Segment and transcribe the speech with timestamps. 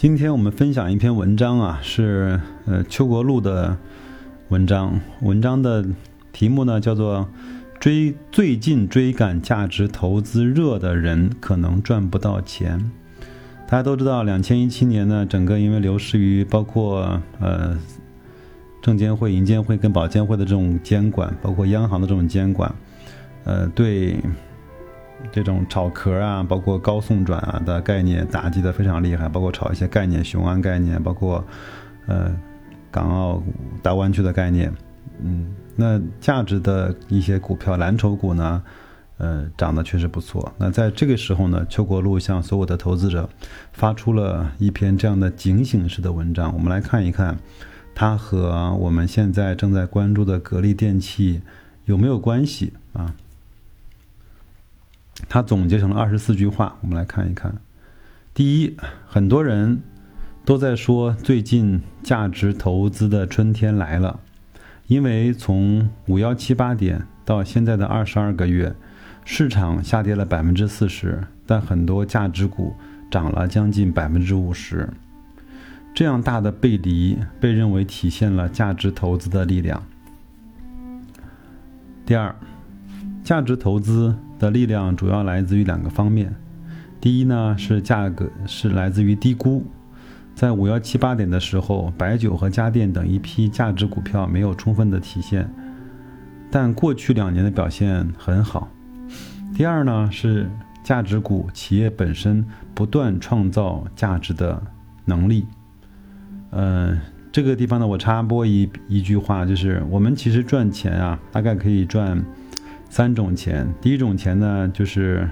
[0.00, 3.76] 今天我们分享一篇文章啊，是呃邱国禄的
[4.48, 4.98] 文章。
[5.20, 5.84] 文章的
[6.32, 7.28] 题目呢叫做
[7.78, 12.90] “追最近追赶价值投资热的人可能赚不到钱”。
[13.68, 17.78] 大家都知道，两千一七年呢，整个因为流失于包括呃
[18.80, 22.74] 证监会、银监会跟保监会的这种监管，包括央行的这种监管，
[23.44, 24.16] 呃对。
[25.32, 31.44] 这种炒壳啊，包括高送转啊的概念打击的非常厉害，包括炒一些概念雄安概念，包括
[32.06, 32.34] 呃
[32.90, 33.42] 港澳
[33.82, 34.72] 大湾区的概念，
[35.22, 38.62] 嗯，那价值的一些股票蓝筹股呢，
[39.18, 40.52] 呃涨得确实不错。
[40.58, 43.28] 那在这个时候呢，邱国禄向所有的投资者
[43.72, 46.52] 发出了一篇这样的警醒式的文章。
[46.52, 47.38] 我们来看一看，
[47.94, 51.40] 它和我们现在正在关注的格力电器
[51.84, 53.14] 有没有关系啊？
[55.28, 57.54] 他总结成了二十四句话，我们来看一看。
[58.34, 59.82] 第一，很多人
[60.44, 64.20] 都在说最近价值投资的春天来了，
[64.86, 68.74] 因为从五幺七八点到现在的二十二个月，
[69.24, 72.74] 市场下跌了百分之四十，但很多价值股
[73.10, 74.88] 涨了将近百分之五十。
[75.94, 79.82] 这样大的背离，被认为体现了价值投资的力量。
[82.06, 82.34] 第二，
[83.22, 84.16] 价值投资。
[84.40, 86.34] 的力量主要来自于两个方面，
[86.98, 89.62] 第一呢是价格是来自于低估，
[90.34, 95.46] 在五幺七八点的时候，白酒和家电等一批价值股票没有充分的体现，
[96.50, 98.66] 但过去两年的表现很好。
[99.54, 100.50] 第二呢是
[100.82, 102.42] 价值股企业本身
[102.74, 104.60] 不断创造价值的
[105.04, 105.46] 能力。
[106.52, 106.98] 嗯，
[107.30, 112.24] 这个地方呢我插播一一句话，就是我们其实赚钱啊，大概可以赚。
[112.90, 115.26] 三种钱，第一种钱呢，就是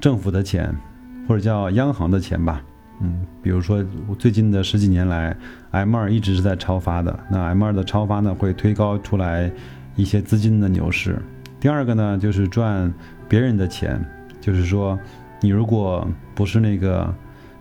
[0.00, 0.74] 政府的钱，
[1.28, 2.62] 或者叫央行的钱吧。
[3.02, 3.84] 嗯，比如说
[4.18, 5.36] 最近的十几年来
[5.70, 9.52] ，M 二一直是在超发的，那 M 二的超发呢，会推高出来
[9.96, 11.20] 一些资金的牛市。
[11.60, 12.90] 第二个呢，就是赚
[13.28, 14.02] 别人的钱，
[14.40, 14.98] 就是说，
[15.42, 17.14] 你如果不是那个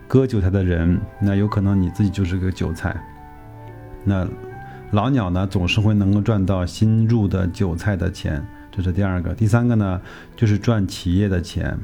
[0.08, 2.96] 割韭菜的人，那有可能你自己就是个韭菜。
[4.06, 4.26] 那
[4.92, 8.42] 老鸟呢，总是会能够赚到新入的韭菜的钱。
[8.82, 10.00] 这是第二个，第三个呢，
[10.38, 11.78] 就是赚企业的钱。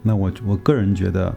[0.00, 1.34] 那我我个人觉得，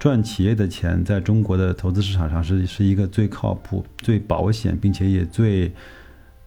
[0.00, 5.72] 赚企业的钱在中国的投资市场上是是一个最靠谱、最保险，并且也最，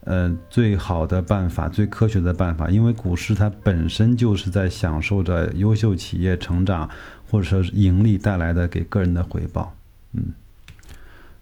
[0.03, 2.69] 呃最好的办法、最科学的办法。
[2.69, 6.89] 因为股市它本身就是在享受着优秀企业成长
[7.29, 9.73] 或者说是盈利带来的给个人的回报。
[10.11, 10.33] 嗯，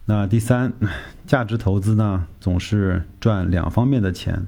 [0.06, 0.72] 那第三，
[1.26, 4.46] 价值投资呢，总是赚两方面的钱。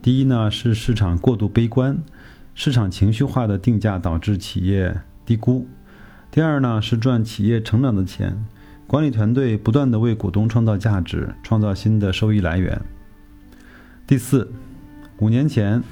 [0.00, 1.98] 第一呢是市场过度悲观，
[2.54, 5.66] 市场情绪化的定价导致企业低估；
[6.30, 8.44] 第二呢是赚企业成长的钱，
[8.86, 12.80] 管理团队不断的为股东创造价值，创造新的收益来源。
[14.06, 14.50] 第四，
[15.18, 15.82] 五年前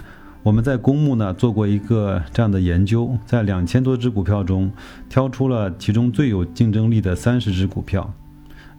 [0.44, 4.72] 我们在公募呢做过一个这样的研究，在两千多只股票中
[5.08, 8.14] 挑出了其中最有竞争力的三十只股票，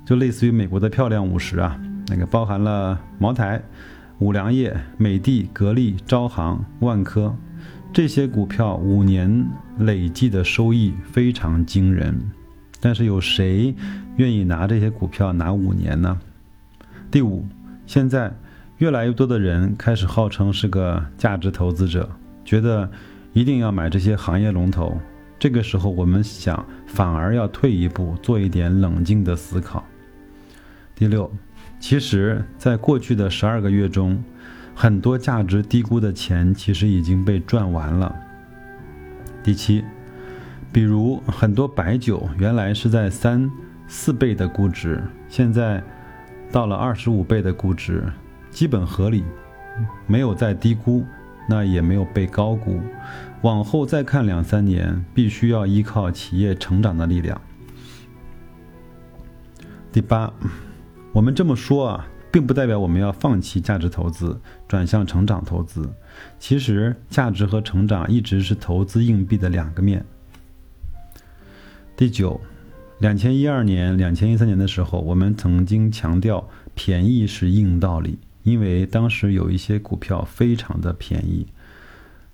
[0.05, 1.77] 就类似于美国的漂亮五十啊，
[2.07, 3.61] 那个包含了茅台。
[4.19, 7.35] 五粮液、美的、格力、招行、万科，
[7.94, 9.47] 这些股票五年
[9.78, 12.19] 累计的收益非常惊人，
[12.79, 13.75] 但是有谁
[14.16, 16.19] 愿意拿这些股票拿五年呢？
[17.11, 17.45] 第五，
[17.85, 18.33] 现在
[18.79, 22.09] 越来越多的人开始号称是个价值投资者，
[22.44, 22.89] 觉得
[23.33, 25.00] 一定要买这些行业龙头。
[25.38, 29.85] 这个时候，我们想反而要退一步，做一点冷静的思考。
[30.95, 31.31] 第六。
[31.79, 34.23] 其实，在过去的十二个月中，
[34.73, 38.16] 很多价值低估的钱其实已经被赚完了。
[39.44, 39.83] 第七，
[40.72, 43.50] 比如很多白酒原来是在三
[43.88, 45.81] 四倍的估值，现在
[46.51, 48.03] 到了二十五倍的估值，
[48.50, 49.23] 基本合理，
[50.07, 51.06] 没有再低估，
[51.47, 52.81] 那也没有被高估。
[53.44, 57.39] 往后再看两三年，必须要依靠企业成长的力量。
[59.91, 60.33] 第八。
[61.17, 65.91] 我们这么说啊，并不代表我们要放弃价值投资，转向成长投资。
[66.37, 70.05] 其实，价值和成长一直是投资硬币的两个面。
[71.95, 72.39] 第九，
[72.99, 81.47] 两千一二年、两千一三年的时候，我们曾经强调便宜是硬道理，因为当时有一些股票非常的便宜，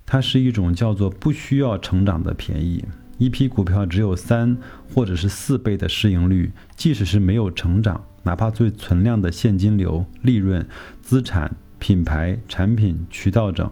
[0.04, 2.84] 它是一种叫做不需要成长的便宜。
[3.18, 4.56] 一批股票只有三
[4.92, 8.04] 或者是四倍的市盈率，即使是没有成长。
[8.22, 10.66] 哪怕最存量的现金流、利润、
[11.02, 13.70] 资产、品牌、产品、渠道等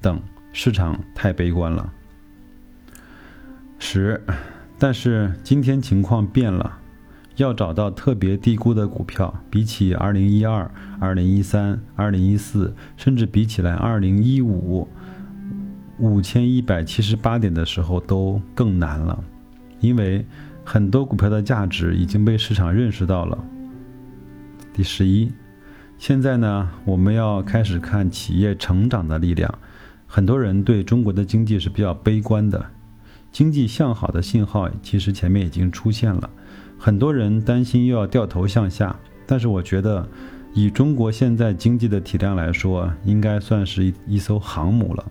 [0.00, 0.20] 等，
[0.52, 1.92] 市场太悲观了。
[3.80, 4.22] 十，
[4.78, 6.78] 但是今天情况变了，
[7.36, 10.70] 要找到特别低估的股票，比起二零一二、
[11.00, 14.88] 二零一三、二零一四，甚至比起来二零一五
[15.98, 19.22] 五千一百七十八点的时候都更难了，
[19.80, 20.24] 因为
[20.64, 23.36] 很多股票的价值已经被市场认识到了。
[24.72, 25.32] 第十一，
[25.98, 29.52] 现在呢，我们要开始看企业成长的力量。
[30.06, 32.64] 很多人对中国的经济是比较悲观的，
[33.32, 36.30] 经济向好的信号其实前面已经出现了。
[36.78, 38.96] 很多人担心又要掉头向下，
[39.26, 40.08] 但是我觉得，
[40.54, 45.04] 以中国现在经济的体量来说，应该算是一一艘航母了。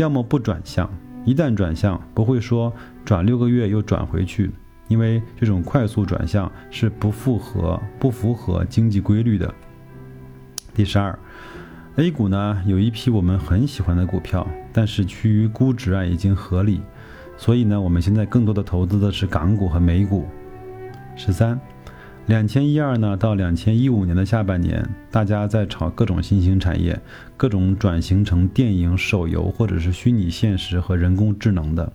[0.00, 0.90] 要么不转向，
[1.26, 2.72] 一旦转向，不会说
[3.04, 4.50] 转六个月又转回去，
[4.88, 9.54] 因为这种快速转向是不符合不符合经济规律的。
[10.72, 11.18] 第十二
[11.96, 16.80] ，A 股呢有一批我们很喜欢的股票，但是趋于估值啊已经合理，
[17.36, 20.26] 所以呢我们现在更多的投资的是港股和美股。
[21.14, 21.60] 十三，
[22.30, 26.96] 两千一二呢到两千一五年的下半年，大家在炒各种新兴产业，
[27.36, 31.92] 各种转型成电影、手游或者是虚拟现实和人工智能的，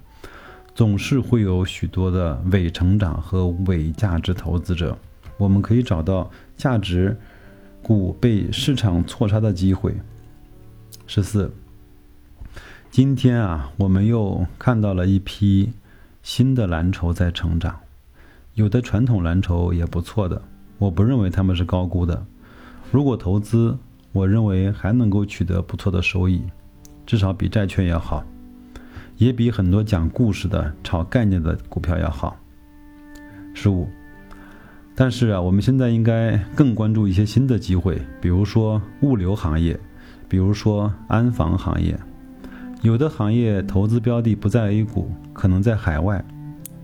[0.73, 4.97] 总是会有许多的伪成长和伪价值投资者。
[5.37, 7.17] 我们可以找到价值
[7.81, 9.95] 股被市场错杀的机会。
[11.07, 11.49] 十四，
[12.91, 15.71] 今天啊，我们又看到了一批
[16.21, 17.79] 新的蓝筹在成长。
[18.55, 20.41] 有的传统蓝筹也不错的，
[20.77, 22.25] 我不认为他们是高估的。
[22.89, 23.77] 如果投资，
[24.13, 26.41] 我认为还能够取得不错的收益，
[27.05, 28.23] 至少比债券要好，
[29.17, 32.37] 也比很多讲故事的炒概念的股票要好。
[33.53, 33.89] 十五，
[34.95, 39.77] 但是啊，我们现在应该更关注一些新的机会，比如说物流行业，
[40.29, 41.99] 比如说安防行业。
[42.83, 46.23] 有的行业投资标的不在 A 股，可能在海外。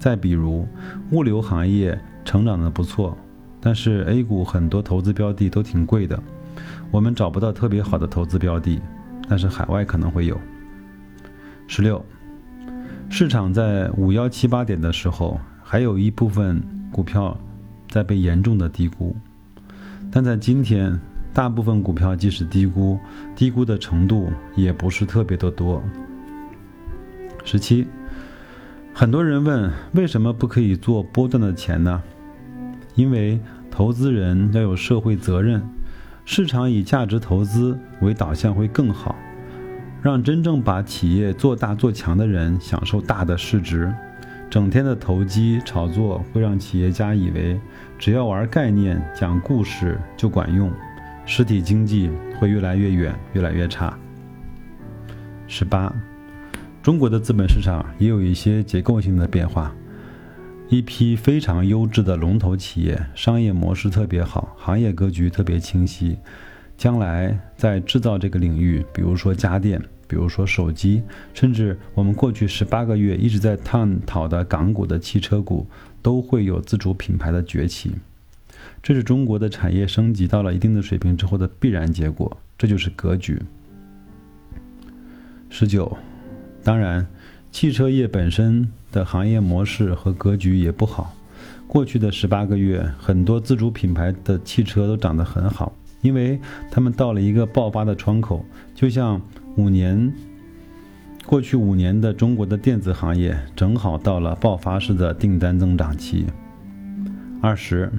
[0.02, 0.68] 再比如，
[1.12, 1.96] 物流行业
[2.26, 3.16] 成长的不错，
[3.60, 6.20] 但是 A 股很多投资标的都挺贵的，
[6.90, 8.82] 我们找不到特别好的投资标的，
[9.30, 10.36] 但是海外可能会有。
[11.68, 12.04] 十六，
[13.12, 16.60] 市场在五幺七八点的时候，还有一部分
[16.92, 17.40] 股票
[17.88, 19.16] 在被严重的低估，
[20.10, 21.00] 但在今天，
[21.32, 22.98] 大部分股票即使低估，
[23.36, 25.80] 低估的程度也不是特别的多。
[27.44, 27.86] 十七。
[28.94, 32.04] 很多人问，为什么不可以做波段的钱呢？
[32.94, 33.40] 因为
[33.72, 35.64] 投资人要有社会责任，
[36.26, 39.16] 市场以价值投资为导向会更好，
[40.02, 43.92] 让真正把企业做大做强的人享受大的市值。
[44.50, 47.60] 整天的投机炒作会让企业家以为
[47.98, 50.70] 只要玩概念、讲故事就管用，
[51.26, 53.98] 实体经济会越来越远，越来越差。
[55.48, 55.92] 十八。
[56.84, 59.72] 中国的资本市场也有一些结构性的变化，
[60.68, 66.18] 一批非常优质的龙头企业，商业模式特别好，行业格局特别清晰，
[66.76, 71.04] 将来在制造这个领域，比如说家电，比如说手机，
[71.36, 75.68] 甚至我们过去十八个月一直在探讨的港股的汽车股，
[76.02, 77.92] 都会有自主品牌的崛起，
[78.82, 83.40] 这是中国的产业升级到了一定的水平之后的必然结果，这就是格局。
[85.48, 85.96] 十九。
[86.64, 87.06] 当然，
[87.52, 91.14] 汽车业本身的行业模式和格局也不好。
[91.68, 96.40] 过去的十八个月，很多自主品牌的汽车都涨得很好，因为
[96.70, 98.46] 他们到了一个爆发的窗口。
[98.76, 99.22] 就像
[99.56, 100.14] 五年，
[101.26, 106.26] 过去五年的中国的电子行业正好到了爆发式的订单增长期。
[107.42, 107.92] 二十，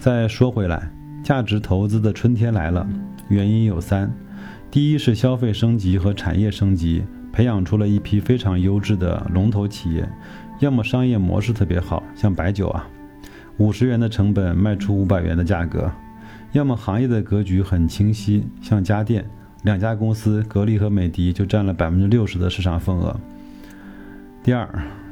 [0.00, 0.90] 再说回来，
[1.22, 2.86] 价值投资的春天来了，
[3.28, 4.12] 原因有三：
[4.70, 7.04] 第一是消费升级和产业升级。
[7.34, 10.08] 培养出了一批非常优质的龙头企业，
[10.60, 12.88] 要么商业模式特别好，像白酒啊，
[13.56, 15.90] 五十元的成本卖出五百元的价格；
[16.52, 19.28] 要么行业的格局很清晰，像家电，
[19.64, 23.18] 两家公司格力和美的就占了百分之六十的市场份额。
[24.44, 24.68] 第二，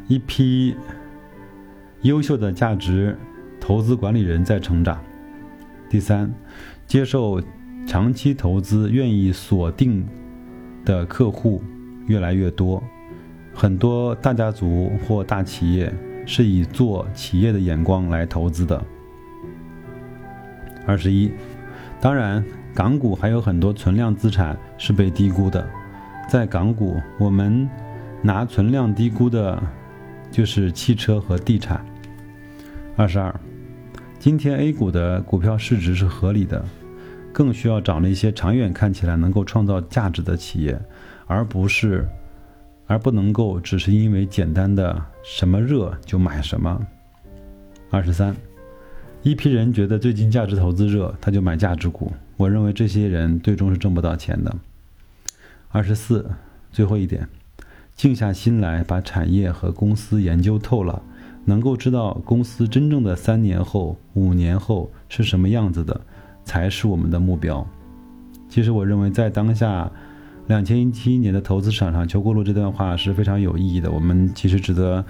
[0.07, 0.77] 一批
[2.03, 3.19] 优秀的价值
[3.61, 5.03] 投资管理人在成长。
[5.91, 6.33] 第三，
[6.87, 7.43] 接受
[7.85, 10.07] 长期投资、愿意锁定
[10.85, 11.61] 的客户。
[12.07, 12.83] 越来越多，
[13.55, 15.93] 很多大家族或大企业
[16.27, 18.83] 是以做企业的眼光来投资的。
[20.87, 21.31] 二十一，
[22.01, 22.45] 当然，
[22.75, 25.65] 港股还有很多存量资产是被低估的。
[26.29, 27.69] 在港股，我们
[28.23, 29.63] 拿存量低估的，
[30.31, 31.85] 就是汽车和地产。
[32.97, 33.35] 二十二，
[34.19, 36.65] 今天 A 股的股票市值是合理的，
[37.33, 40.81] 更需要找那些长远看起来能够创造价值的企业。
[41.27, 42.07] 而不是，
[42.87, 46.85] 而不能够只是因为简单的什么热就买什么。
[47.91, 48.37] 二十三，
[49.23, 52.13] 一批人觉得最近价值投资热，他就买价值股。
[52.37, 54.55] 我认为这些人最终是挣不到钱的。
[55.71, 56.29] 二十四，
[56.71, 57.27] 最后一点，
[57.97, 61.03] 静下心来把产业和公司研究透了，
[61.47, 65.99] 能够知道公司真正的三年后、五年后是什么样子的，
[66.45, 67.67] 才是我们的目标。
[68.49, 69.91] 其实，我认为在当下
[70.47, 73.91] 两千一七年的投资市场上，邱国路这段话是非常有意义的。
[73.91, 75.05] 我们其实值得。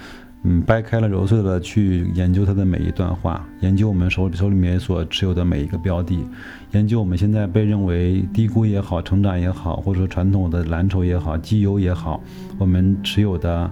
[0.45, 6.19] 嗯，掰开了揉碎了去研究它的每一段话，研究我们手手里面所持有的每一个标的，
[6.73, 12.21] 研究我们现在被认为低估也好、成长也好，或者说传统的蓝筹也好、绩优也好，
[12.59, 13.71] 我们持有的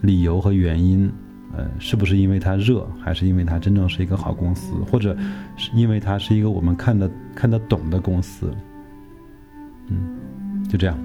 [0.00, 1.12] 理由和原因，
[1.56, 5.16] 呃，是不是因为它热，还是因为它真正是一个好公司，或者
[5.56, 8.54] 是因为它是一个我们看得看得懂的公司？
[9.88, 10.18] 嗯，
[10.68, 10.98] 就这样。